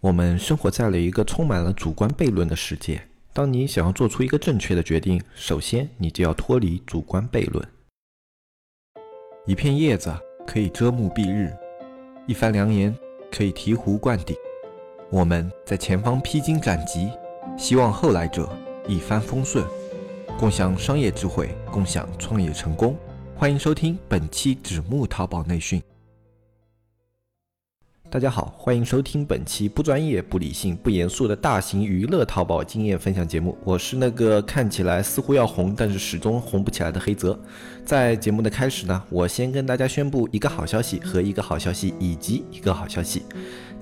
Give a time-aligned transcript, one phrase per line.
[0.00, 3.02] 我们生活在了一个充满了主观悖论的世界。
[3.34, 7.62] 当你想要做出一个正确的决定，首先你就要脱离主观悖论。
[9.46, 10.10] 一片叶子
[10.46, 11.54] 可以遮目蔽日，
[12.26, 12.96] 一番良言
[13.30, 14.34] 可以醍醐灌顶。
[15.10, 17.10] 我们在前方披荆斩棘，
[17.58, 18.48] 希望后来者
[18.88, 19.62] 一帆风顺，
[20.38, 22.96] 共享商业智慧，共享创业成功。
[23.36, 25.82] 欢迎收听本期纸木淘宝内训。
[28.12, 33.56] 大家好，欢迎收听本期不专业、不理性、不严肃的大型娱乐淘宝经验分享节目。
[33.62, 37.38] 我是那个看起来似乎要红，但是始终红不起来的黑泽。
[37.84, 43.22] 在节目的开始呢，我先跟大家宣布一个好消息和一个好消息以及一个好消息。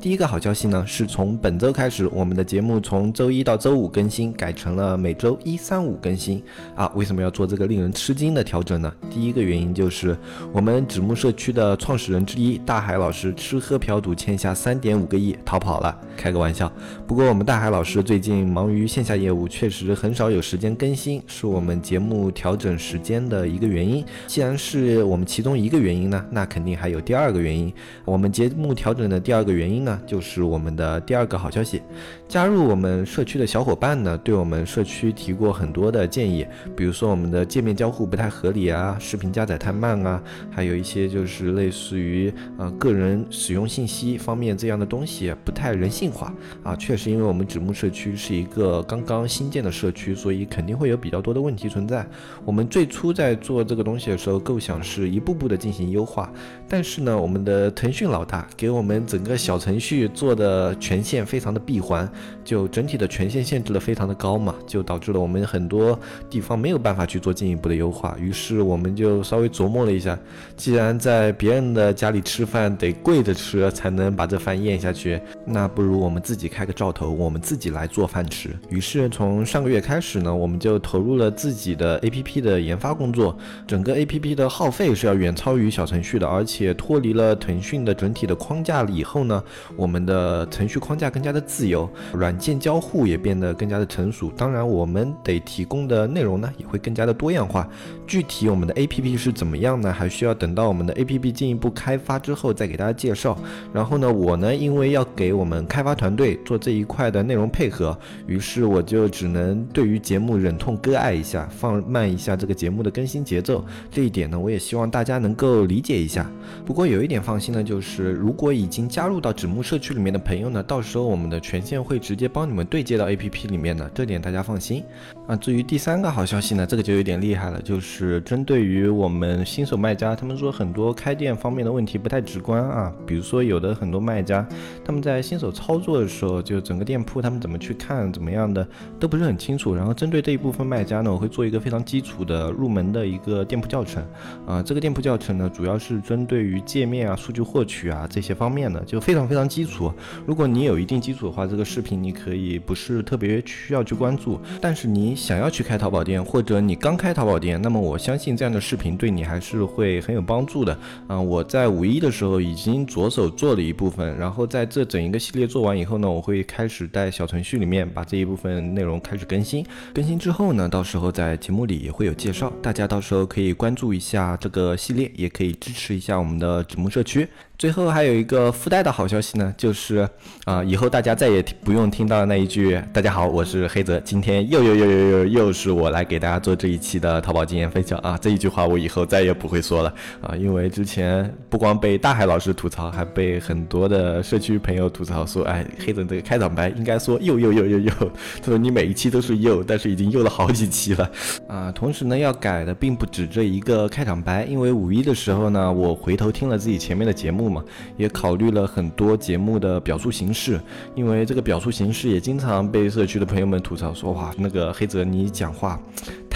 [0.01, 6.41] 第一个好消息呢，是从本周开始，我们的节目从周一到周五更新，改成了每周一、三、五更新
[6.77, 6.87] 啊。
[6.95, 8.93] 为什么要做这个令人吃惊的调整呢？
[9.11, 10.17] 第一个原因就是
[10.53, 16.71] 我们纸木社区的创始人之一大海老师吃喝嫖赌欠下三点五个亿逃跑了，开个玩笑。
[17.07, 24.05] 不过我们大海老师最近忙于线下业务，确实很少有时间更新，是我们节目调整时间的一个原因。
[24.27, 27.73] 既然是我们其中一个原因呢，那肯定还有第二个原因。
[28.05, 29.79] 我们节目调整的第二个原因。
[29.79, 31.81] 呢就是我们的第二个好消息，
[32.27, 36.45] 加入我们社区的小伙伴呢，对我们社区提过很多的建议，
[36.77, 46.77] 比如说我们的界面交互不太合理啊，视频加载太慢啊，还有一些就是类似于呃个人使用信息一方面这样的东西不太人性化啊。
[46.77, 52.07] 确实，因为我们纸木社区是一个刚刚新建的社区，所以肯定会有比较多的问题存在。
[52.45, 56.31] 我们最初在做这个东西的时候，构想是一步步的进行优化，
[56.69, 59.79] 但是呢，我们的腾讯老大给我们整个小程。
[59.79, 62.11] 序做的权限非常的闭环，
[62.45, 65.97] 就整体的权限限制的非常的高嘛，就导致了我们很多
[66.29, 68.17] 地方没有办法去做进一步的优化。
[68.21, 70.19] 于是我们就稍微琢磨了一下，
[70.57, 78.57] 既然在别人的家里吃饭得跪着吃才能能把这饭咽下去，那不如我们自己开个灶头，我们自己来做饭吃。
[78.71, 89.43] 于是从上个月开始呢，我们就投入了自己的 APP 的研发工作，整个 APP 的耗费是要远超于小程序的，而且脱离了腾讯的整体的框架了以后呢。
[89.77, 94.31] 我们的程序框架更加的自由，软件交互也变得更加的成熟。
[94.37, 97.67] 当然，我们得提供的内容呢也会更加的多样化。
[98.07, 99.91] 具体我们的 APP 是怎么样呢？
[99.91, 103.39] 还需要等到我们的 APP 进一步开发之后再给大家介绍。
[103.73, 113.65] 然后后呢，我呢因为要给我们开发团队做这一块的内容配合，于是我就只能对于节目忍痛割爱一下，放慢一下这个节目的更新节奏。
[113.91, 116.29] 这一点呢，我也希望大家能够理解一下。
[116.67, 119.63] 不过有一点放心呢，就是如果已经加入到纸木。
[119.69, 124.83] 社区里面的朋友呢，到时候我们的权限会直接帮你们对接到 APP 里面的，这点大家放心
[125.27, 125.37] 啊。
[125.37, 134.47] 至于第三个好消息呢，这个就有点厉害了，就是针对于我们新手卖家，他们说很多开店方面的问题不太直观啊，比如说有的很多卖家
[134.85, 138.67] 他们在新手操作的时候，就整个店铺他们怎么去看怎么样的
[139.01, 139.75] 都不是很清楚。
[139.75, 144.05] 然后针对这一部分卖家呢，我会做一个非常基础的入门的一个店铺教程
[144.47, 144.63] 啊。
[144.63, 149.49] 这个店铺教程呢，主要是针对于界面啊、数据获取啊这些方面的，就非常非常。
[149.49, 149.91] 基础，
[150.27, 154.39] 如果你有一定基础的话，这个视频你可以不是特别需要去关注。
[154.61, 160.79] 但是你想要去开淘宝店，或者你刚开淘宝店，那么我相信这样的视频对你还是会很有帮助的。
[161.09, 169.67] 嗯，我在五一的时候已经着手做的一部分，然后在这整一个系列做完以后呢，我会开始在小程序里面把这一部分内容开始更新。
[169.93, 177.29] 更新之后呢，到时候在节目里也会有介绍，大家到时候可以关注一下这个系列，也可以支持一下我们的纸木社区。
[177.59, 180.09] 最后还有一个附带的好消息呢，就是
[180.45, 188.17] 啊，以后大家再也不用听到那一句“大家好，我是黑泽”，今天又又又又又又是我来给大家做这一期的淘宝经验分享啊！
[188.23, 197.93] 这一句话我以后再也不会说了啊，因为之前不光被大海老师吐槽，还被很多的社区朋友吐槽说，哎，黑泽这个开场白应该说又又又又又，
[198.41, 201.11] 他说你每一期都是又，但是已经又了好几期了
[201.49, 201.73] 啊。
[201.73, 207.48] 同时呢，要改的并不止这一个开场白，因为五一的时候呢，我回头听了自己前面的节目。
[207.49, 207.63] 嘛，
[207.97, 210.61] 也考虑了很多节目的表述形式，
[210.95, 215.81] 因为这个表述形式也经常被社区的朋友们吐槽说，哇，那个黑泽你讲话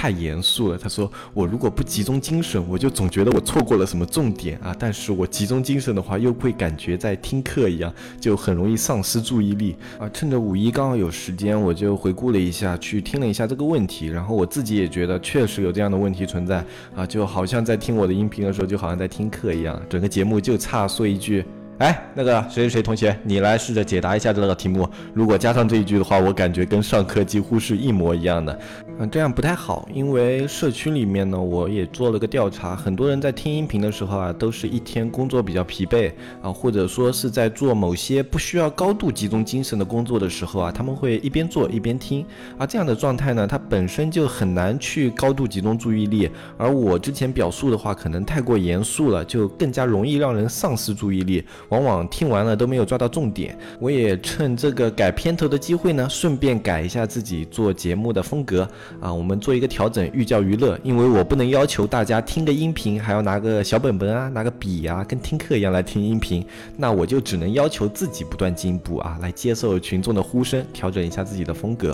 [0.03, 0.77] 太严肃了。
[0.77, 4.75] 他说我如果不集中精神，我就总觉得我错过了什么重点啊。
[4.77, 10.09] 但是我集中精神的话，又会感觉在听课一样，就很容易丧失注意力啊。
[10.09, 16.65] 趁着五一刚好有时间，我就回顾了一下，去听了一下这个问题，然后我自己也觉得确实有这样的问题存在
[16.97, 21.07] 啊，就好像在听我的音频的时候，就好像在听课一样，整个节目就差说。
[21.07, 21.45] 一句，
[21.83, 24.89] 哎，那个谁谁谁同学，你来试着解答一下这个题目。
[25.13, 28.57] 如果加上这一句的话，我感觉跟上课几乎是一模一样的。
[29.01, 42.25] 嗯，这样不太好，因为社区里面呢，我也做了个调查，很多人在听音频的时候啊，都是一天工作比较疲惫啊，或者说是在做某些不需要高度集中精神的工作的时候啊，他们会一边做一边听
[42.59, 46.31] 而，这样的状态呢，它本身就很难去高度集中注意力。
[46.57, 51.45] 而我之前表述的话，可能太过严肃了，就更加容易让人丧失注意力。
[51.73, 53.57] 往往听完了都没有抓到重点。
[53.79, 58.69] 我也趁这个改片头的机会呢，顺便改一下自己做节目的风格
[59.01, 60.79] 啊，我们做一个调整，寓教于乐。
[60.83, 66.45] 因为我不能要求大家听个音频还要拿个小本本啊，拿个笔啊，跟听课一样来听音频，
[66.77, 71.93] 那我就只能要求自己不断进步啊，来接受群众的呼声，调整一下自己的风格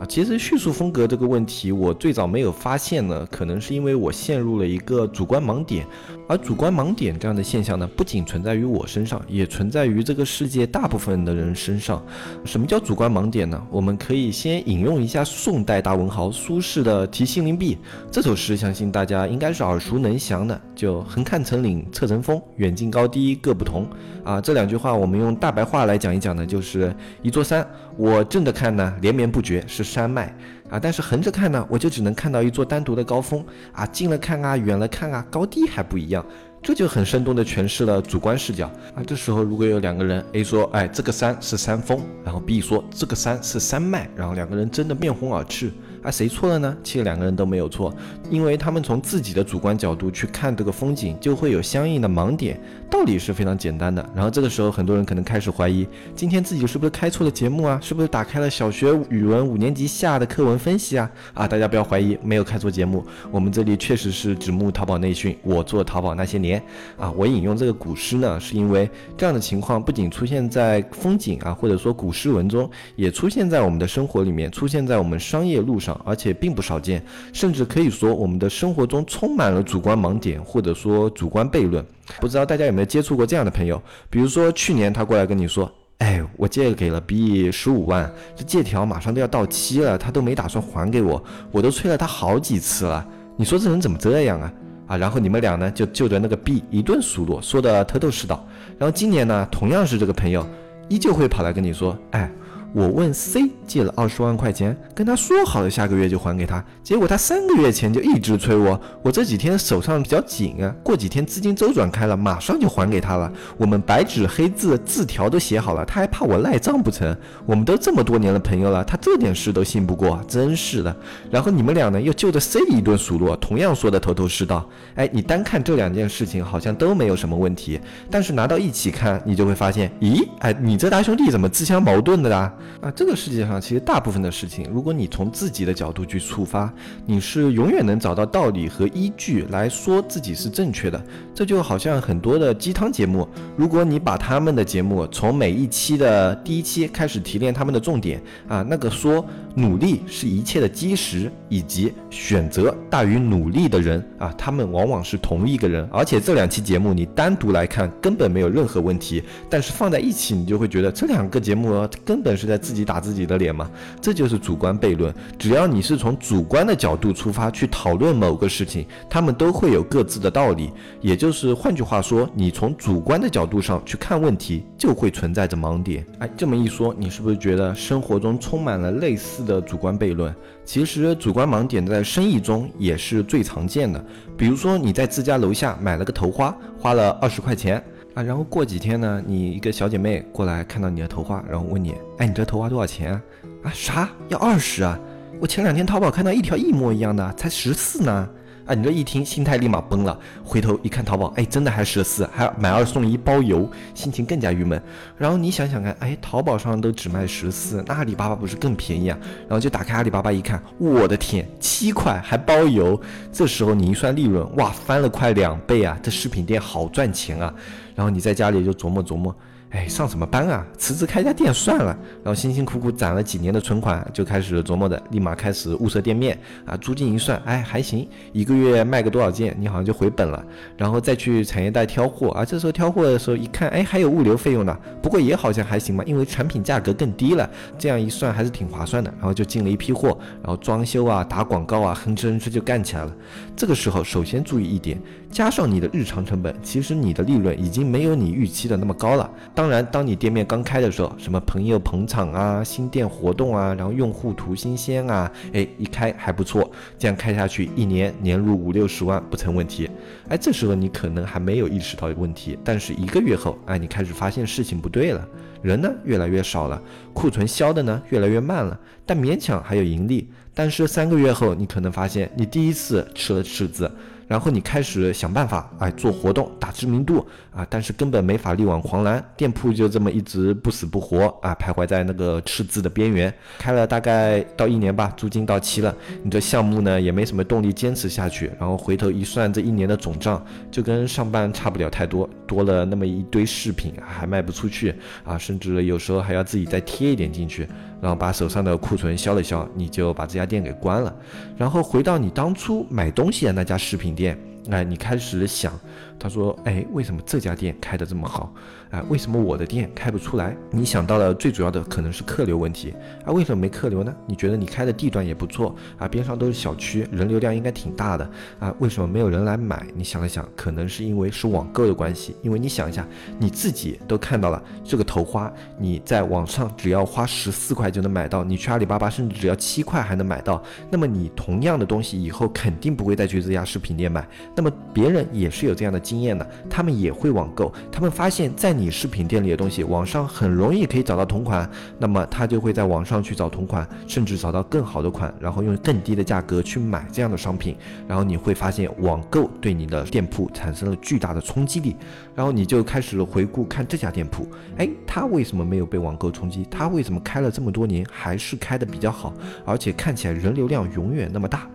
[0.00, 0.02] 啊。
[0.08, 5.86] 其实叙述风格这个问题，我最早没有发现呢，可能是因为我陷入了一个主观盲点。
[6.30, 12.00] 而主观盲点这样的现象呢，不仅存在于我身上，也存在于这个世界大部分的人身上。
[12.44, 13.60] 什么叫主观盲点呢？
[13.68, 17.74] 我们可以先引用一下宋代大文豪苏轼的《题西林壁》
[18.12, 20.60] 这首诗，相信大家应该是耳熟能详的。
[20.76, 23.84] 就横看成岭侧成峰，远近高低各不同。
[24.22, 27.66] 啊，这两句话我们用大白话来讲一讲呢，就是一座山，
[27.96, 30.32] 我正着看呢，连绵不绝是山脉。
[30.70, 36.24] 啊，但是横着看呢，我就只能看到一座单独的高峰啊，近了看啊，远了看啊，高低还不一样，
[36.62, 39.02] 这就很生动的诠释了主观视角啊。
[39.06, 45.72] 这时候如果有两个人，A 说，哎，这个山是山峰，然后 B 说这个山是山脉，然后两个人争得面红耳赤。
[46.02, 46.76] 啊，谁错了呢？
[46.82, 47.94] 其实两个人都没有错，
[48.30, 52.58] 因为他们从自己的主观角度去看这个风景，就会有相应的盲点。
[52.90, 54.04] 道理是非常简单的。
[54.14, 57.78] 然后这个时候，很多人可能开始怀疑，今天自己是不是开错了节目啊？
[57.82, 61.10] 是不是打开了小学语文五年级下的课文分析啊？
[61.34, 63.04] 啊，大家不要怀疑，没有开错节目。
[63.30, 66.62] 我们这里确实是指木淘宝内训，我做淘宝那些年
[66.96, 67.10] 啊。
[67.12, 75.89] 我引用这个古诗呢，是因为这样的情况不仅出现在风景啊，或者说古诗文中，也出现在我们的生活里面，出现在我们商业路上。
[76.04, 77.02] 而且并不少见，
[77.32, 81.84] 甚至可以说我们的生活中充满了主观盲点，或者说主观悖论。
[82.20, 83.80] 不知道大家有没有接触过这样的朋友？
[84.08, 91.22] 比如说去年他过来跟你说：“哎，我借给了 B 十五万，这借条马上都要到期了，他都没打算还给我，
[91.52, 93.06] 我都催了他好几次了。
[93.36, 94.52] 你说这人怎么这样啊？
[94.88, 98.44] 啊，然后你们俩呢就就着那个 B 一顿数落，说的头头是道。
[98.78, 100.44] 然后今年呢，同样是这个朋友，
[100.88, 102.30] 依旧会跑来跟你说：哎。”
[102.72, 113.30] 我问 C 借了二十万块钱，跟他说好了下个月就还给他，结果他三个月前就一直催我，我这几天手上比较紧啊，过几天资金周转开了，马上就还给他了。
[113.56, 117.16] 我们白纸黑字字条都写好了，他还怕我赖账不成？
[117.44, 120.94] 我们都这么多年的朋友了，他这点事都信不过，真是的。
[121.30, 124.68] 然后你们俩呢又就着 C 一顿数落，同样说的头头是道。
[124.94, 127.80] 哎，你单看这两件事情好像都没有什么问题，
[128.10, 132.52] 但是拿到一起看，你就会发现，咦，哎，你这大兄弟怎么自相矛盾的啦？
[132.80, 136.72] 啊，这个世界上其实大部分的事情，如果你从自己的角度去出发，
[137.06, 141.02] 你是永远能找到道理和依据来说自己是正确的。
[141.34, 143.26] 这就好像很多的鸡汤节目，
[143.56, 149.24] 如果你把他们的节目从每一期的第一期开始提炼他们的重点啊，那个说
[149.54, 155.88] 努力是一切的基石，以及选择大于努力的人啊，他们往往是同一个人。
[155.90, 162.60] 而且这两期节目你单独来看根本没有任何问题，但是放在一起你就会觉得这两个节目根本是在。
[162.60, 163.70] 自己打自己的脸嘛，
[164.02, 165.12] 这就是主观悖论。
[165.38, 170.70] 只要你是从主观的角度出发去讨论某个事情，他们都会有各自的道理。
[171.00, 176.04] 也就是换句话说，你从主观的角度上去看问题，就会存在着盲点。
[176.18, 180.32] 哎，这么一说，你是不是觉得生活中充满了类似的主观悖论？
[180.62, 184.04] 其实主观盲点在生意中也是最常见的。
[184.36, 187.82] 比如说你在自家楼下买了个头花，花了二十块钱。
[188.14, 193.22] 啊，然后过几天呢，你一个小姐妹过来看到你的头花，然后问你，哎，你这头花多少钱啊？
[193.62, 194.10] 啊，啥？
[194.28, 194.98] 要二十啊？
[195.40, 198.28] 我前两天淘宝看到一条一模一样的，才十四呢。
[198.66, 200.16] 啊，你这一听，心态立马崩了。
[200.44, 204.80] 回头一看淘宝，哎，真的还十四，还买二送一包邮，心情更加郁闷。
[205.16, 209.18] 然后你想想看，哎，淘宝上都只卖十四，那阿里巴巴不是更便宜啊？
[209.48, 213.00] 然后就打开阿里巴巴一看，我的天，七块还包邮。
[213.32, 215.98] 这时候你一算利润，哇，翻了快两倍啊！
[216.00, 217.52] 这饰品店好赚钱啊！
[218.00, 219.34] 然后你在家里就琢磨琢磨。
[219.72, 220.66] 哎，上什么班啊？
[220.78, 221.96] 辞职开家店算了。
[222.24, 226.76] 然后辛辛苦苦攒了几年的存款，就开始琢磨的，立马开始物色店面啊。
[226.78, 230.42] 租金一算，哎，还行，一个月卖个多少件，你好像就回本了。
[230.76, 232.44] 然后再去产业带挑货啊。
[232.44, 234.76] 这时候挑货的时候一看，哎，还有物流费用呢。
[235.00, 237.48] 不过也好像还行嘛，因为产品价格更低了。
[237.78, 239.12] 这样一算还是挺划算的。
[239.18, 243.12] 然后就进了一批货，然后装修啊，打广告啊，哼哧哼哧就干起来了。
[243.60, 244.98] 这个时候首先注意一点，
[245.30, 249.30] 加上你的日常成本，其实你的利润已经没有你预期的那么高了。
[249.54, 259.90] 当然，当你店面刚开的时候，什么朋友捧场啊、新店活动啊，然后用户图新鲜啊，哎，一开还不错，这样开下去，一年年入五六十万不成问题。
[260.30, 265.28] 哎，这时候你可能还没有意识到问题，但是一个月后，哎，你开始发现事情不对了，
[265.62, 270.28] 人呢越来越少了，库存销的呢越来越慢了，但勉强还有盈利。
[270.54, 273.90] 但是三个月后，你可能发现你第一次吃了赤字。
[274.30, 283.34] 然后你开始想办法，哎，做活动打知名度啊，但是根本没法力挽狂澜，店铺就这么一直不死不活啊，徘徊在那个赤字的边缘。
[283.58, 288.48] 开了大概到一年吧，租金到期了，你这项目呢也没什么动力坚持下去。
[288.56, 294.94] 然后回头一算，这一年的总账就跟上班差不了太多，多了那么一堆饰品还卖不出去
[295.24, 297.66] 啊，甚至有时候还要自己再贴一点进去，
[298.00, 301.14] 然后把手上的库存消了消，你就把这家店给关了。
[301.56, 304.38] 然后回到你当初买东西的那家饰品店，
[304.70, 305.72] 哎，你开始想。
[306.20, 308.52] 他说：“哎，为什么这家店开得这么好？
[308.90, 310.54] 啊，为什么我的店开不出来？
[310.70, 313.32] 你想到了最主要的可能是客流问题啊？
[313.32, 314.14] 为什么没客流呢？
[314.26, 318.74] 你觉得你开的地段也不错啊，边上都是小区，人流量应该挺大的啊？
[318.80, 319.86] 为什么没有人来买？
[319.94, 322.36] 你想了想，可能是因为是网购的关系。
[322.42, 323.06] 因为你想一下，
[323.38, 330.62] 你自己都看到了这个头花，你在网上只要花十四块就能买到，你去阿里巴巴甚至只要七块还能买到。
[330.90, 334.28] 那么你同样的东西以后肯定不会再去这家饰品店买。
[334.54, 337.72] 那么别人也是有这样的。”经验的，他们也会网购。
[337.92, 347.76] 他们发现，在你饰品店里的东西，网上很容易可以找到同款，那么他就会在网上去找同款，甚至找到更好的款，然后用更低的价格去买这样的商品。
[348.08, 351.94] 然后你会发现，网购对你的店铺产生了巨大的冲击力。
[352.34, 354.48] 然后你就开始回顾看这家店铺，
[354.78, 356.66] 哎，他为什么没有被网购冲击？
[356.68, 359.32] 他为什么开了这么多年还是开的比较好，
[359.64, 361.68] 而且看起来人流量永远那么大？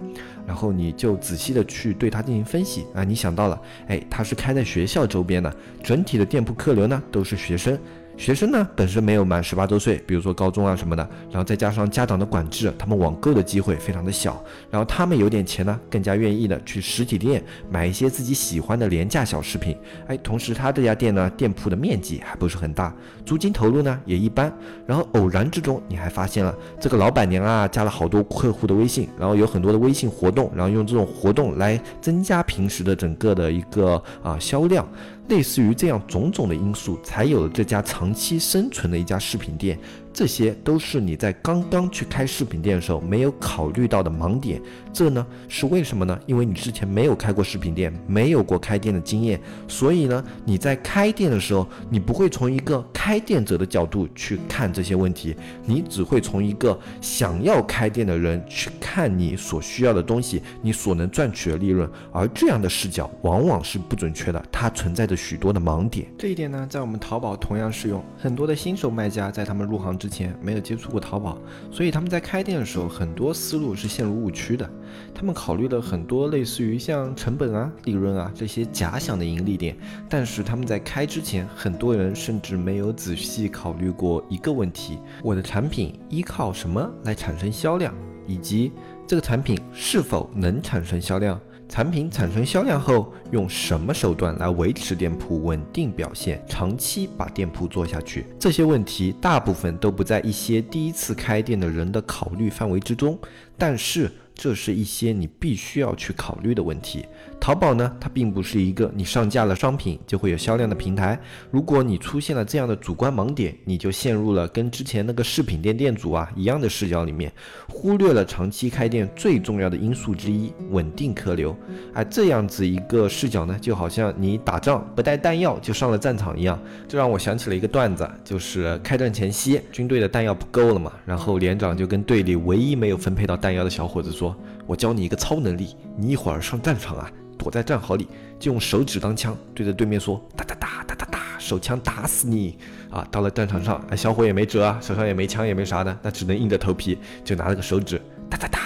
[0.47, 7.77] 然后你就仔细的去对它进行分析啊，你想到了，哎，它是开在学校周边的，整体的店铺客流呢都是学生。
[8.17, 14.41] 学生呢本身没有满十八周岁，比如说高中啊什么的，然后再加上家长的管制，他们网购的机会非常的小。
[14.71, 19.77] 然后他们有点钱呢，更加愿意的去实体店买一些自己喜欢的廉价小饰品。
[20.07, 22.95] 哎，同时他这家店呢，店铺的面积还不是很大，
[23.25, 24.51] 租金投入呢也一般。
[24.87, 34.87] 然后偶然之中，你还发现了这个老板娘啊，加了好多客户的微信，然后有很多的微信活动，然后用这种活动来增加平时的整个的一个啊销量。
[35.29, 39.79] 类似于这样种种的因素，才有了这家长期生存的一家饰品店。
[40.15, 44.61] 这些都是你在刚刚去开饰品店的时候没有考虑到的盲点，
[44.93, 46.17] 这呢是为什么呢？
[46.25, 66.07] 因为你之前没有开过饰品店，没有过开店的经验，所以呢你在开店的时候，你不会从一个开店者的角度去看这些问题，你只会从一个想要开店的人去看你所需要的东西，你所能赚取的利润，而这样的视角往往是不准确的，它存在着许多的盲点。
[66.17, 71.35] 这一点呢，在我们淘宝同样适用，很多的新手卖家在他们入行之之前没有接触过淘宝，
[71.71, 74.69] 所以他们在开店的时候，很多思路是陷入误区的。
[75.15, 79.75] 他们考虑了很多类似于像成本啊、利润啊这些假想的盈利点，
[80.07, 87.91] 但是他们在开之前，很多人甚至没有仔细考虑过一个问题：我的产品依靠什么来产生销量，
[88.27, 88.71] 以及
[89.07, 91.41] 这个产品是否能产生销量。
[91.67, 98.25] 产品产生销量后，用什么手段来维持店铺稳定表现，长期把店铺做下去？
[98.39, 103.17] 这些问题大部分都不在一些第一次开店的人的考虑范围之中，
[103.57, 104.11] 但是。
[104.35, 107.05] 这是一些你必须要去考虑的问题。
[107.39, 111.19] 淘宝呢，它并不是一个你上架了商品就会有销量的平台。
[111.51, 117.31] 如果你出现了这样的主观盲点，你就陷入了跟之前那个饰品店店主啊一样的视角里面，
[117.69, 121.55] 忽略了长期开店最重要的因素之一——稳定客流。
[121.93, 126.59] 哎，这样子一个视角呢，就好像你打仗不带弹药就上了战场一样。
[126.87, 134.24] 这让我想起了一个段子，就是开战前夕，军队的弹药不够了嘛，然后连长就跟队里唯一没有分配到弹药的小伙子说。
[134.65, 138.07] 我教你一个超能力，你一会儿上战场啊，躲在战壕里，
[138.39, 142.57] 就用手指当枪，对着对面说哒哒哒哒哒哒，手枪打死你
[142.89, 143.05] 啊！
[143.11, 148.59] 到了战场上，小伙也没辙啊，手上也没枪也没啥的，那只能硬着头皮，就拿了个手指哒哒哒。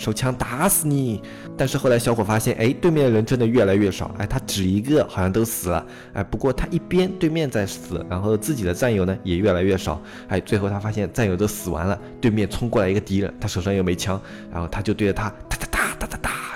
[0.00, 1.20] 手枪打死你！
[1.58, 14.18] 但是后来小伙发现，哎，对面的人真的越来越少，哎，他只一个好像都死了，哎，不过他一边对面在死，然后自己的战友呢也越来越少，哎，最后他发现战友都死完了，对面冲过来一个敌人，他手上又没枪，
[14.50, 15.89] 然后他就对着他哒哒哒。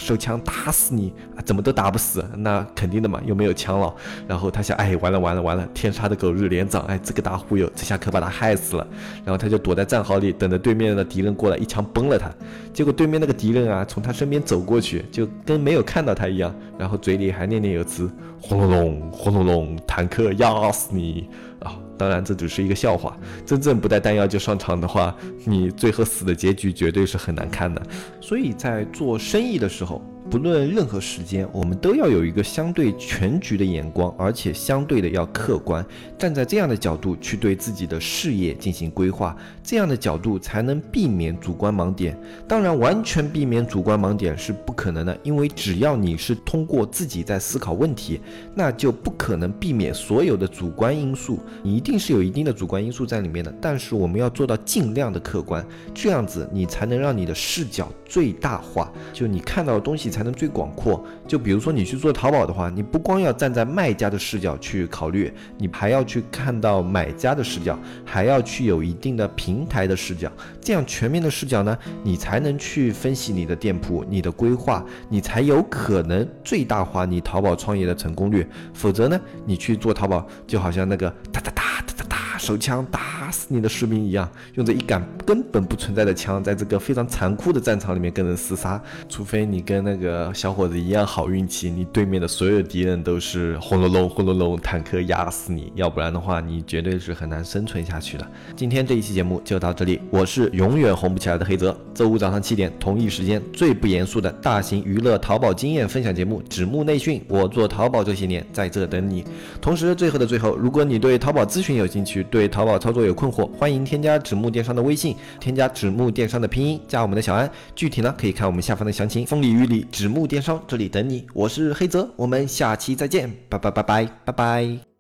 [0.05, 1.41] 手枪打死你啊！
[1.47, 3.95] 怎么都打不死，那肯定的嘛，又没有枪了。
[4.29, 8.87] 然后他想，哎，完了完了完了，天杀的狗日连长，哎，这个大忽悠，这下可把他害死了。
[9.25, 12.31] 然后他就躲在战壕里，等着对面的敌人过来一枪崩了他。
[12.75, 18.11] 结果对面那个敌人啊，从他身边走过去，就跟没有看到他一样，然后嘴里还念念有词：
[18.43, 21.31] 轰隆隆，轰隆隆，坦克压死你
[21.61, 21.75] 啊！
[21.97, 27.83] 当然这只是一个笑话，真正不带弹药就上场的话，你最后死的结局绝对是很难看的。
[28.21, 30.03] 所以在做生意的时候。
[30.31, 35.85] 不论任何时间，我们都要有一个相对全局的眼光，而且相对的要客观，
[36.19, 42.19] 站在这样的角度去对自己的事业进行规划，这样的角度才能避免主观盲点。
[42.49, 48.19] 当然，完全避免主观盲点是不可能的，因为只要你是通过自己在思考问题，
[48.55, 53.55] 那就不可能避免所有的主观因素，你一定是有一定的主观因素在里面的。
[53.61, 60.14] 但是我们要做到尽量的客观，这样子你才能让你的视角最大化，就你看到的东西。
[60.15, 61.05] 才能最广阔。
[61.27, 70.31] 就比如说你去做淘宝的话，你不光要站在卖家的视角去考虑，你还要去看到买家的视角，还要去有一定的平台的视角。
[70.61, 78.47] 这样全面的视角呢，你才能去分析你的店铺、你的规划，你才有可能最大化你淘宝创业的成功率。
[78.73, 88.81] 否则呢，你去做淘宝就好像那个哒哒哒哒哒哒手枪打死你的士兵一样，用着一杆根本不存在的枪，在这个非常残酷的战场里面跟人厮杀。
[89.09, 98.27] 除非你跟那个小伙子一样好运气，你对面的所有敌人都是轰隆隆轰隆隆坦克压死你，要不然的话你绝对是很难生存下去的。
[98.57, 101.77] 今天这一期节目就到这里，我是永远红不起来的黑泽。
[101.95, 109.25] 周五早上七点同一时间，最不严肃的大型娱乐淘宝经验分享节目《指木内训》，我做淘宝这些年在这等你。
[109.61, 119.27] 同时，最后的最后，如果你对淘宝咨询有兴趣，对淘宝操作有困困惑，欢迎添加指木电商的微信，添加指木电商的拼音加我们的小安，具体呢可以看我们下方的详情。
[119.27, 124.94] 风里雨里，指木电商这里等你，我是黑泽，我们下期再见，拜拜拜拜拜拜。